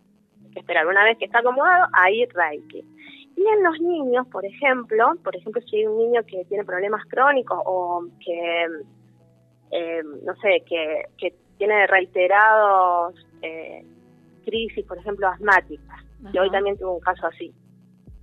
[0.45, 2.85] Hay que esperar una vez que está acomodado, ahí Reiki.
[3.37, 7.05] Y en los niños, por ejemplo, por ejemplo, si hay un niño que tiene problemas
[7.07, 8.67] crónicos o que,
[9.73, 13.85] eh, no sé, que, que tiene reiterados eh,
[14.45, 16.01] crisis, por ejemplo, asmáticas,
[16.33, 16.53] y hoy Ajá.
[16.57, 17.53] también tuve un caso así.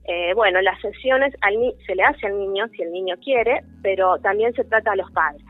[0.06, 3.62] Eh, bueno, las sesiones al ni- se le hace al niño si el niño quiere,
[3.84, 5.46] pero también se trata a los padres.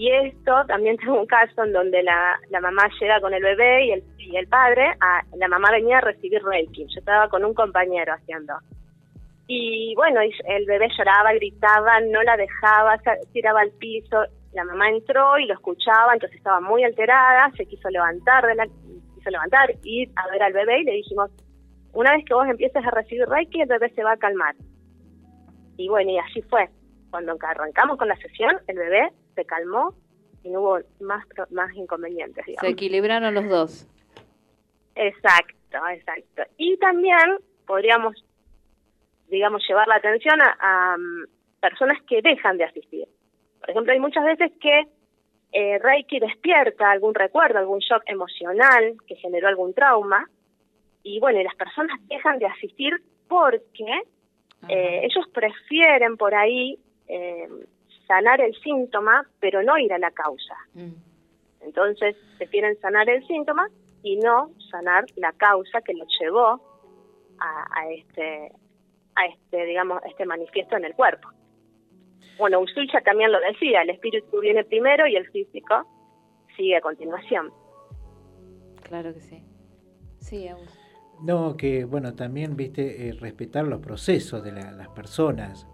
[0.00, 3.84] Y esto también tengo un caso en donde la, la mamá llega con el bebé
[3.84, 6.84] y el, y el padre, a- la mamá venía a recibir Reiki.
[6.86, 8.54] Yo estaba con un compañero haciendo.
[9.46, 12.96] Y bueno, y el bebé lloraba, gritaba, no la dejaba,
[13.34, 14.24] tiraba al piso.
[14.54, 18.66] La mamá entró y lo escuchaba, entonces estaba muy alterada, se quiso levantar, de la,
[19.16, 21.30] quiso levantar, ir a ver al bebé y le dijimos,
[21.92, 24.54] una vez que vos empieces a recibir Reiki, el bebé se va a calmar.
[25.76, 26.70] Y bueno, y así fue.
[27.10, 29.94] Cuando arrancamos con la sesión, el bebé se calmó
[30.42, 33.86] y no hubo más, más inconvenientes, Se equilibraron los dos.
[34.94, 36.42] Exacto, exacto.
[36.56, 38.24] Y también podríamos,
[39.28, 41.26] digamos, llevar la atención a, a, mm,
[41.60, 43.06] personas que dejan de asistir.
[43.60, 44.88] Por ejemplo, hay muchas veces que
[45.52, 50.28] eh, Reiki despierta algún recuerdo, algún shock emocional que generó algún trauma.
[51.02, 54.02] Y bueno, y las personas dejan de asistir porque
[54.68, 56.78] eh, ellos prefieren por ahí
[57.08, 57.48] eh,
[58.10, 60.56] sanar el síntoma, pero no ir a la causa.
[60.74, 60.94] Mm.
[61.60, 63.68] Entonces prefieren sanar el síntoma
[64.02, 66.60] y no sanar la causa que lo llevó
[67.38, 68.50] a, a este,
[69.14, 71.28] a este, digamos, este manifiesto en el cuerpo.
[72.36, 75.86] Bueno, Usucha también lo decía, el espíritu viene primero y el físico
[76.56, 77.52] sigue a continuación.
[78.82, 79.44] Claro que sí.
[80.18, 80.76] Sí, Agus.
[81.22, 85.68] No, que bueno, también, viste, eh, respetar los procesos de la- las personas,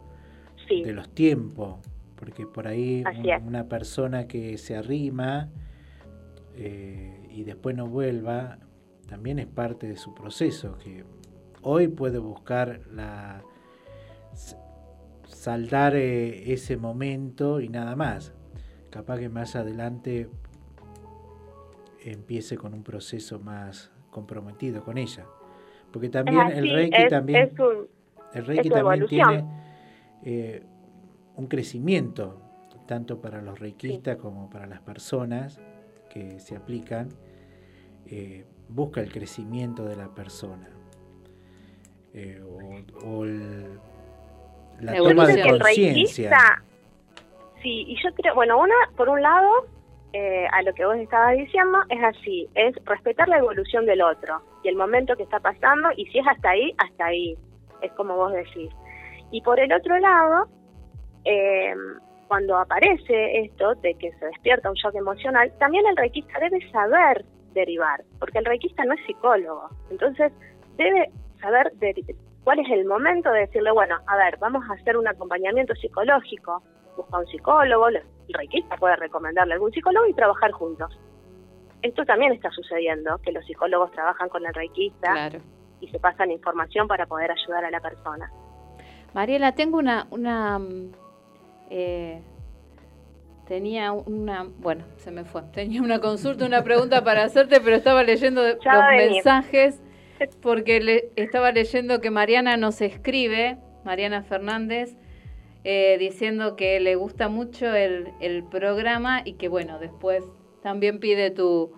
[0.69, 1.79] Sí, de los tiempos,
[2.17, 3.03] porque por ahí
[3.41, 5.49] un- una persona que se arrima
[6.55, 8.59] eh, y después no vuelva,
[9.09, 11.05] también es parte de su proceso, que
[11.63, 13.43] hoy puede buscar la
[15.27, 18.33] saldar eh, ese momento y nada más.
[18.91, 20.29] Capaz que más adelante
[22.05, 25.27] empiece con un proceso más comprometido con ella.
[25.93, 27.89] Porque también el Reiki es- también es un-
[28.35, 29.29] el Reiki también evolución.
[29.29, 29.67] tiene
[30.25, 30.63] eh,
[31.37, 32.41] un crecimiento,
[32.87, 35.61] tanto para los reikistas como para las personas
[36.11, 37.09] que se aplican,
[38.07, 40.69] eh, busca el crecimiento de la persona.
[42.15, 43.79] Eh, o, o el-
[44.81, 46.31] la Yo toma de conciencia.
[47.63, 49.67] sí, y yo creo, bueno, una, por un lado,
[50.13, 54.41] eh, a lo que vos estabas diciendo, es así, es respetar la evolución del otro
[54.63, 57.37] y el momento que está pasando, y si es hasta ahí, hasta ahí,
[57.83, 58.71] es como vos decís.
[59.31, 60.49] Y por el otro lado,
[61.27, 61.75] eh,
[62.29, 67.25] cuando aparece esto de que se despierta un shock emocional, también el reikista debe saber
[67.53, 70.33] derivar, porque el reikista no es psicólogo, entonces
[70.77, 71.11] debe
[71.41, 71.73] saber
[72.45, 76.63] cuál es el momento de decirle, bueno, a ver, vamos a hacer un acompañamiento psicológico,
[76.97, 80.99] busca un psicólogo, el reikista puede recomendarle a algún psicólogo y trabajar juntos.
[81.83, 84.53] Esto también está sucediendo, que los psicólogos trabajan con el
[85.01, 85.41] Claro.
[85.81, 88.31] y se pasan información para poder ayudar a la persona.
[89.15, 90.93] Mariela, tengo una, una mm,
[91.71, 92.21] eh,
[93.47, 95.43] tenía una, bueno, se me fue.
[95.53, 99.81] Tenía una consulta, una pregunta para hacerte, pero estaba leyendo Ya los mensajes
[100.41, 104.97] porque le, estaba leyendo que Mariana nos escribe, Mariana Fernández,
[105.65, 110.25] eh, diciendo que le gusta mucho el, el programa y que bueno, después
[110.63, 111.73] también pide tu,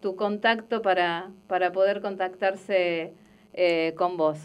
[0.00, 3.14] tu contacto para, para poder contactarse
[3.52, 4.38] eh, con vos.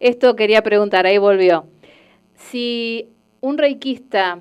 [0.00, 1.66] Esto quería preguntar, ahí volvió.
[2.34, 3.08] Si
[3.46, 4.40] un reikista,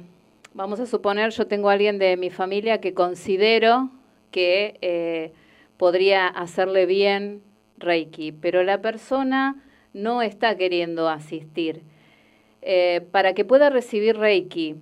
[0.56, 3.92] vamos a suponer, yo tengo a alguien de mi familia que considero
[4.32, 5.32] que eh,
[5.78, 7.44] podría hacerle bien
[7.78, 9.62] reiki, pero la persona
[9.94, 11.84] no está queriendo asistir.
[12.64, 14.76] Eh, para que pueda recibir reiki,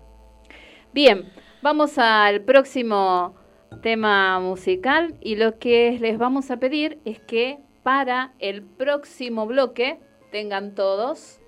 [0.93, 3.37] Bien, vamos al próximo
[3.81, 10.01] tema musical y lo que les vamos a pedir es que para el próximo bloque
[10.33, 11.41] tengan todos,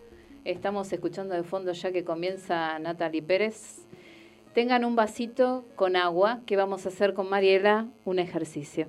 [0.45, 3.85] estamos escuchando de fondo ya que comienza Natalie Pérez,
[4.55, 8.87] tengan un vasito con agua que vamos a hacer con Mariela un ejercicio.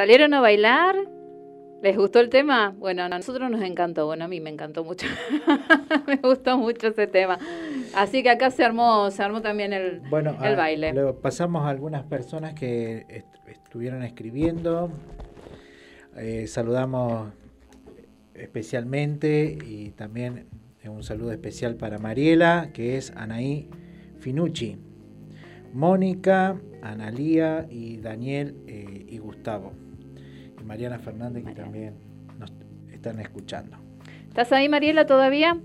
[0.00, 0.96] ¿Salieron a bailar?
[1.82, 2.74] ¿Les gustó el tema?
[2.78, 4.06] Bueno, a nosotros nos encantó.
[4.06, 5.06] Bueno, a mí me encantó mucho.
[6.06, 7.38] me gustó mucho ese tema.
[7.94, 10.94] Así que acá se armó, se armó también el, Bueno, el a- baile.
[11.20, 14.90] pasamos a algunas personas que est- estuvieron escribiendo.
[16.16, 17.28] Eh, saludamos
[18.32, 20.46] especialmente y también
[20.86, 23.68] un saludo especial para Mariela, que es Anaí
[24.18, 24.78] Finucci,
[25.74, 29.74] Mónica, Analía y Daniel eh, y Gustavo.
[30.60, 31.94] Y Mariana Fernández, que también
[32.38, 32.52] nos
[32.92, 33.76] están escuchando.
[34.28, 35.56] ¿Estás ahí, Mariela, todavía?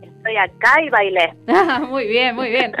[0.00, 1.34] Estoy acá y bailé.
[1.48, 2.72] Ah, muy bien, muy bien.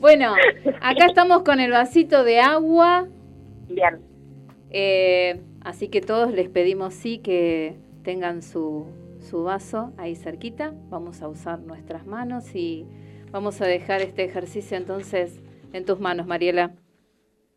[0.00, 0.34] Bueno,
[0.80, 3.06] acá estamos con el vasito de agua.
[3.68, 4.00] Bien.
[4.70, 8.86] Eh, así que todos les pedimos sí que tengan su,
[9.20, 10.72] su vaso ahí cerquita.
[10.88, 12.86] Vamos a usar nuestras manos y
[13.30, 15.40] vamos a dejar este ejercicio entonces
[15.72, 16.72] en tus manos, Mariela.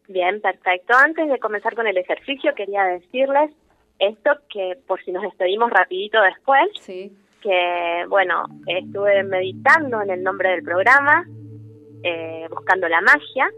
[0.08, 0.94] Bien, perfecto.
[0.96, 3.52] Antes de comenzar con el ejercicio, quería decirles
[4.00, 7.12] esto que por si nos despedimos rapidito después, Sí.
[7.42, 11.26] que bueno, estuve meditando en el nombre del programa,
[12.04, 13.50] eh, buscando la magia,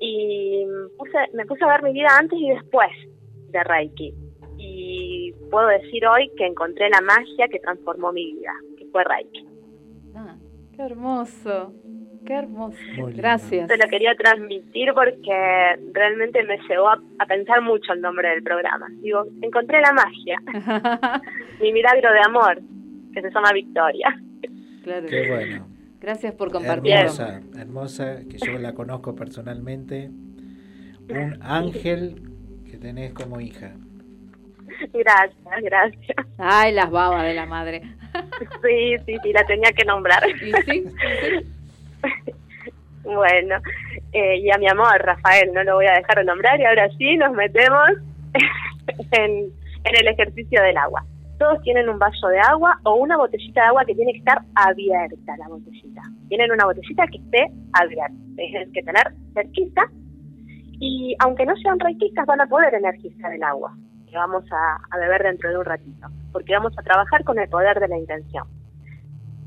[0.00, 0.64] y
[0.96, 2.90] puse- me puse a ver mi vida antes y después
[3.50, 4.14] de Reiki.
[4.56, 9.46] Y puedo decir hoy que encontré la magia que transformó mi vida, que fue Reiki.
[10.14, 10.36] Ah,
[10.76, 11.72] qué hermoso,
[12.26, 12.78] qué hermoso.
[12.96, 13.12] Muy.
[13.14, 13.68] Gracias.
[13.68, 18.42] Se lo quería transmitir porque realmente me llevó a, a pensar mucho el nombre del
[18.42, 18.86] programa.
[19.02, 20.40] Digo, encontré la magia,
[21.60, 22.60] mi milagro de amor,
[23.14, 24.20] que se llama Victoria.
[24.84, 25.06] claro.
[25.06, 25.66] Qué bueno.
[26.00, 26.92] Gracias por compartir.
[26.92, 30.10] Hermosa, hermosa, que yo la conozco personalmente.
[31.10, 32.22] Un ángel
[32.70, 33.74] que tenés como hija.
[34.92, 36.16] Gracias, gracias.
[36.38, 37.82] Ay, las babas de la madre.
[38.62, 40.22] Sí, sí, sí, la tenía que nombrar.
[40.28, 40.84] ¿Y sí?
[41.22, 41.44] ¿Sí?
[43.08, 43.56] Bueno,
[44.12, 46.90] eh, y a mi amor, Rafael, no lo voy a dejar de nombrar y ahora
[46.98, 47.88] sí nos metemos
[49.12, 49.50] en,
[49.84, 51.04] el ejercicio del agua.
[51.38, 54.42] Todos tienen un vaso de agua o una botellita de agua que tiene que estar
[54.56, 56.02] abierta la botellita.
[56.28, 59.88] Tienen una botellita que esté abierta, tienen que tener cerquita
[60.80, 63.74] y aunque no sean reikistas van a poder energizar el agua
[64.10, 67.48] que vamos a, a beber dentro de un ratito, porque vamos a trabajar con el
[67.48, 68.44] poder de la intención.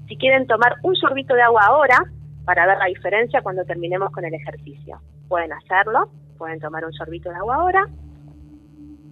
[0.08, 2.06] Si quieren tomar un sorbito de agua ahora,
[2.46, 5.00] para ver la diferencia cuando terminemos con el ejercicio.
[5.28, 7.88] Pueden hacerlo, pueden tomar un sorbito de agua ahora,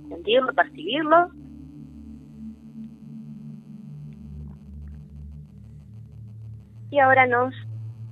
[0.09, 1.29] sentirlo, percibirlo.
[6.91, 7.53] Y ahora nos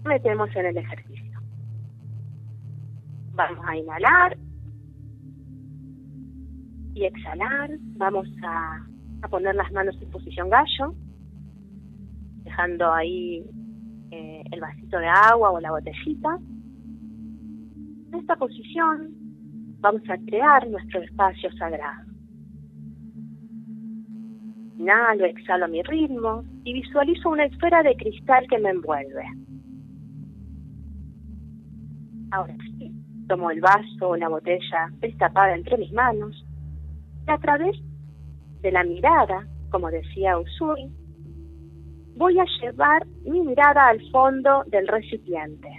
[0.05, 1.39] metemos en el ejercicio.
[3.33, 4.37] Vamos a inhalar
[6.93, 7.71] y exhalar.
[7.97, 8.85] Vamos a,
[9.23, 10.93] a poner las manos en posición gallo,
[12.43, 13.43] dejando ahí
[14.11, 16.39] eh, el vasito de agua o la botellita.
[18.07, 19.09] En esta posición
[19.79, 22.07] vamos a crear nuestro espacio sagrado.
[24.77, 29.25] Inhalo, exhalo a mi ritmo y visualizo una esfera de cristal que me envuelve.
[32.31, 32.91] Ahora sí,
[33.27, 36.45] tomo el vaso o la botella destapada entre mis manos
[37.27, 37.75] y a través
[38.61, 40.91] de la mirada, como decía Usui,
[42.17, 45.69] voy a llevar mi mirada al fondo del recipiente.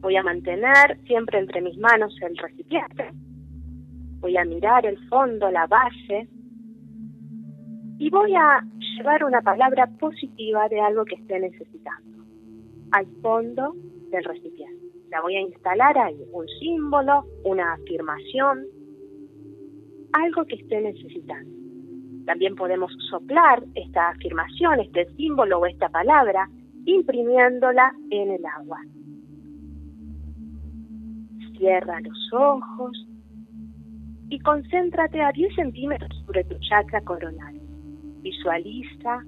[0.00, 3.10] Voy a mantener siempre entre mis manos el recipiente.
[4.20, 6.28] Voy a mirar el fondo, la base.
[7.98, 8.62] Y voy a
[8.96, 12.24] llevar una palabra positiva de algo que esté necesitando
[12.92, 13.74] al fondo
[14.10, 14.78] del recipiente.
[15.10, 18.64] La voy a instalar ahí, un símbolo, una afirmación,
[20.12, 21.59] algo que esté necesitando.
[22.26, 26.48] También podemos soplar esta afirmación, este símbolo o esta palabra,
[26.84, 28.78] imprimiéndola en el agua.
[31.56, 33.06] Cierra los ojos
[34.28, 37.54] y concéntrate a 10 centímetros sobre tu chakra coronal.
[38.22, 39.24] Visualiza,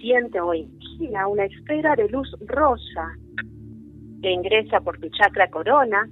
[0.00, 3.16] siente o imagina una esfera de luz rosa
[4.22, 6.08] que ingresa por tu chakra corona,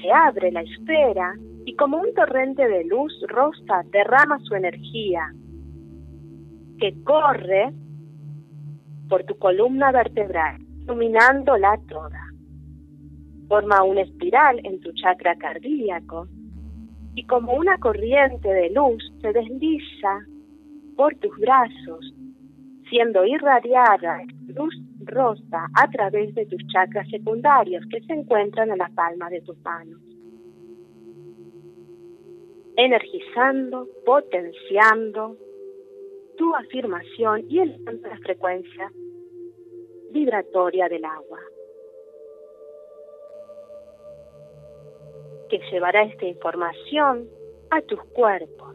[0.00, 1.34] se abre la esfera
[1.64, 5.32] y como un torrente de luz rosa derrama su energía,
[6.78, 7.72] que corre
[9.08, 12.20] por tu columna vertebral, iluminándola toda.
[13.48, 16.26] Forma una espiral en tu chakra cardíaco
[17.14, 20.26] y como una corriente de luz se desliza
[20.96, 22.14] por tus brazos,
[22.88, 28.90] siendo irradiada luz rosa a través de tus chakras secundarios que se encuentran en la
[28.94, 30.11] palma de tus manos
[32.76, 35.36] energizando, potenciando
[36.36, 38.90] tu afirmación y elevando la frecuencia
[40.10, 41.40] vibratoria del agua.
[45.52, 47.28] que llevará esta información
[47.68, 48.74] a tus cuerpos.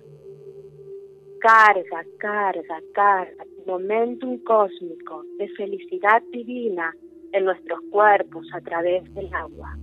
[1.40, 6.96] Carga, carga, carga, momentum cósmico de felicidad divina
[7.32, 9.76] en nuestros cuerpos a través del agua.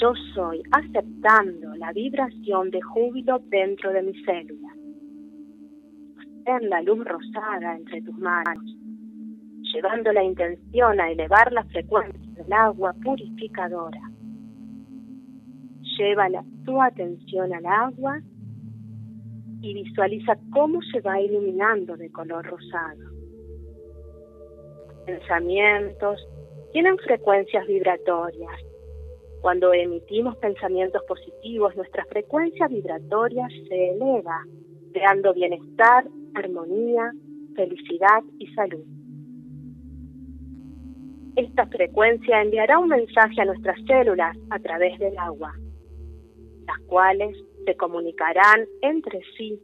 [0.00, 4.76] Yo soy aceptando la vibración de júbilo dentro de mis células.
[6.46, 8.64] En la luz rosada entre tus manos,
[9.72, 14.00] llevando la intención a elevar la frecuencia del agua purificadora.
[15.96, 16.28] Lleva
[16.64, 18.20] tu atención al agua
[19.60, 23.10] y visualiza cómo se va iluminando de color rosado.
[25.06, 26.26] Pensamientos
[26.72, 28.73] tienen frecuencias vibratorias.
[29.44, 34.42] Cuando emitimos pensamientos positivos, nuestra frecuencia vibratoria se eleva,
[34.94, 37.12] creando bienestar, armonía,
[37.54, 38.82] felicidad y salud.
[41.36, 45.52] Esta frecuencia enviará un mensaje a nuestras células a través del agua,
[46.66, 47.36] las cuales
[47.66, 49.60] se comunicarán entre sí,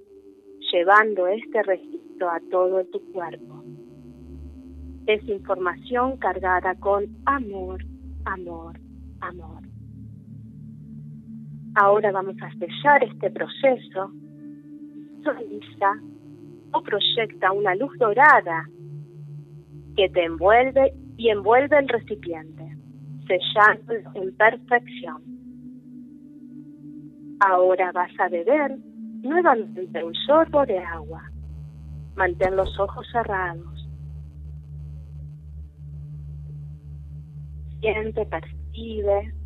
[0.71, 3.65] llevando este registro a todo tu cuerpo.
[5.07, 7.83] Es información cargada con amor,
[8.27, 8.79] amor,
[9.23, 9.70] amor.
[11.77, 14.11] Ahora vamos a sellar este proceso.
[15.17, 16.01] Visualiza
[16.73, 18.69] o proyecta una luz dorada
[19.97, 22.77] que te envuelve y envuelve el recipiente,
[23.27, 25.23] sellándolo en perfección.
[27.41, 28.77] Ahora vas a beber
[29.23, 31.23] nuevamente un sorbo de agua.
[32.17, 33.89] Mantén los ojos cerrados.
[37.81, 39.40] Siente, percibe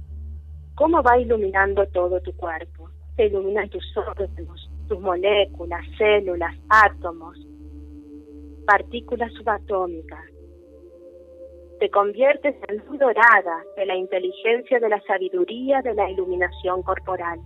[0.75, 2.89] cómo va iluminando todo tu cuerpo.
[3.17, 7.39] Se iluminan tus órganos, tus moléculas, células, átomos,
[8.67, 10.25] partículas subatómicas.
[11.79, 17.41] Te conviertes en luz dorada de la inteligencia, de la sabiduría, de la iluminación corporal.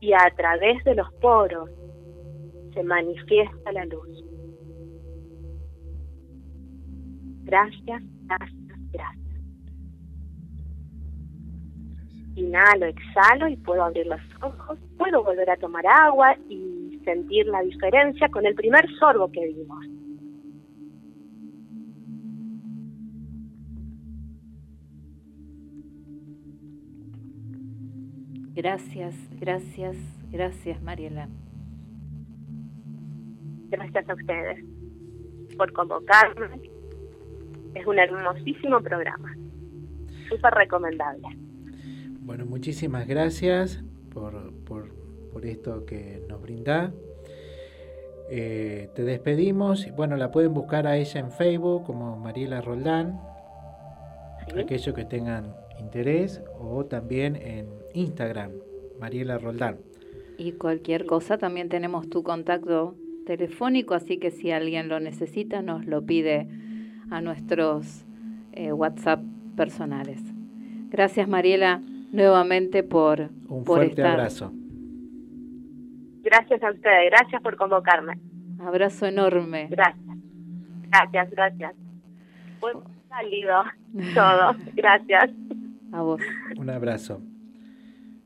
[0.00, 1.70] Y a través de los poros
[2.74, 4.24] se manifiesta la luz.
[7.44, 9.25] Gracias, gracias, gracias.
[12.36, 14.78] Inhalo, exhalo y puedo abrir los ojos.
[14.98, 19.84] Puedo volver a tomar agua y sentir la diferencia con el primer sorbo que dimos.
[28.54, 29.96] Gracias, gracias,
[30.30, 31.28] gracias, Mariela.
[33.68, 34.64] Gracias a ustedes
[35.56, 36.60] por convocarme.
[37.74, 39.34] Es un hermosísimo programa.
[40.28, 41.45] Súper recomendable.
[42.26, 44.88] Bueno, muchísimas gracias por, por,
[45.32, 46.92] por esto que nos brinda.
[48.28, 49.86] Eh, te despedimos.
[49.94, 53.20] Bueno, la pueden buscar a ella en Facebook como Mariela Roldán.
[54.48, 54.58] ¿sí?
[54.58, 56.42] Aquellos que tengan interés.
[56.58, 58.50] O también en Instagram,
[58.98, 59.76] Mariela Roldán.
[60.36, 65.86] Y cualquier cosa, también tenemos tu contacto telefónico, así que si alguien lo necesita, nos
[65.86, 66.48] lo pide
[67.08, 68.04] a nuestros
[68.50, 69.22] eh, WhatsApp
[69.56, 70.20] personales.
[70.90, 71.82] Gracias, Mariela,
[72.16, 74.12] nuevamente por, Un por fuerte estar.
[74.12, 74.52] abrazo.
[76.22, 77.10] Gracias a ustedes.
[77.10, 78.18] Gracias por convocarme.
[78.58, 79.68] Abrazo enorme.
[79.70, 80.04] Gracias.
[80.88, 81.74] Gracias, gracias.
[82.58, 83.62] Fue muy cálido
[84.14, 84.56] todo.
[84.74, 85.30] Gracias.
[85.92, 86.20] A vos.
[86.58, 87.20] Un abrazo.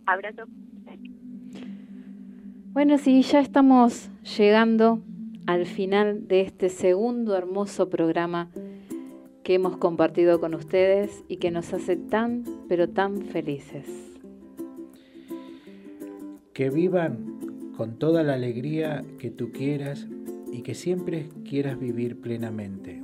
[0.06, 0.44] Abrazo.
[2.72, 5.00] Bueno, sí, ya estamos llegando
[5.46, 8.48] al final de este segundo hermoso programa
[9.50, 13.84] que hemos compartido con ustedes y que nos hace tan, pero tan felices.
[16.52, 20.06] Que vivan con toda la alegría que tú quieras
[20.52, 23.02] y que siempre quieras vivir plenamente.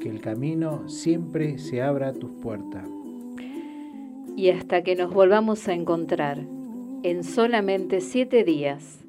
[0.00, 2.88] Que el camino siempre se abra a tus puertas.
[4.36, 6.38] Y hasta que nos volvamos a encontrar
[7.02, 9.00] en solamente siete días,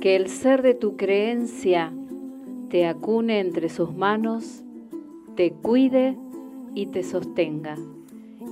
[0.00, 1.92] que el ser de tu creencia
[2.68, 4.61] te acune entre sus manos,
[5.36, 6.16] te cuide
[6.74, 7.76] y te sostenga,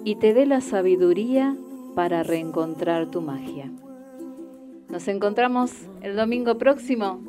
[0.05, 1.57] y te dé la sabiduría
[1.95, 3.71] para reencontrar tu magia.
[4.89, 5.73] Nos encontramos
[6.03, 7.21] el domingo próximo.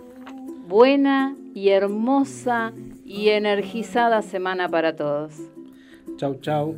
[0.67, 2.73] Buena y hermosa
[3.05, 5.33] y energizada semana para todos.
[6.17, 6.75] Chau, chau.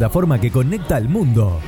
[0.00, 1.60] Plataforma que conecta al mundo.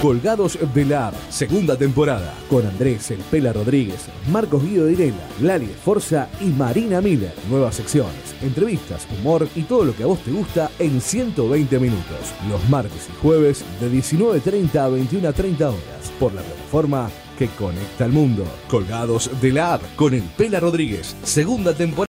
[0.00, 6.28] Colgados de la segunda temporada, con Andrés El Pela Rodríguez, Marcos Guido Direla, Lali Forza
[6.40, 7.34] y Marina Miller.
[7.50, 12.32] Nuevas secciones, entrevistas, humor y todo lo que a vos te gusta en 120 minutos.
[12.48, 18.12] Los martes y jueves de 19.30 a 21.30 horas por la plataforma que conecta al
[18.12, 18.44] mundo.
[18.68, 21.94] Colgados de la App con El Pela Rodríguez, segunda temporada.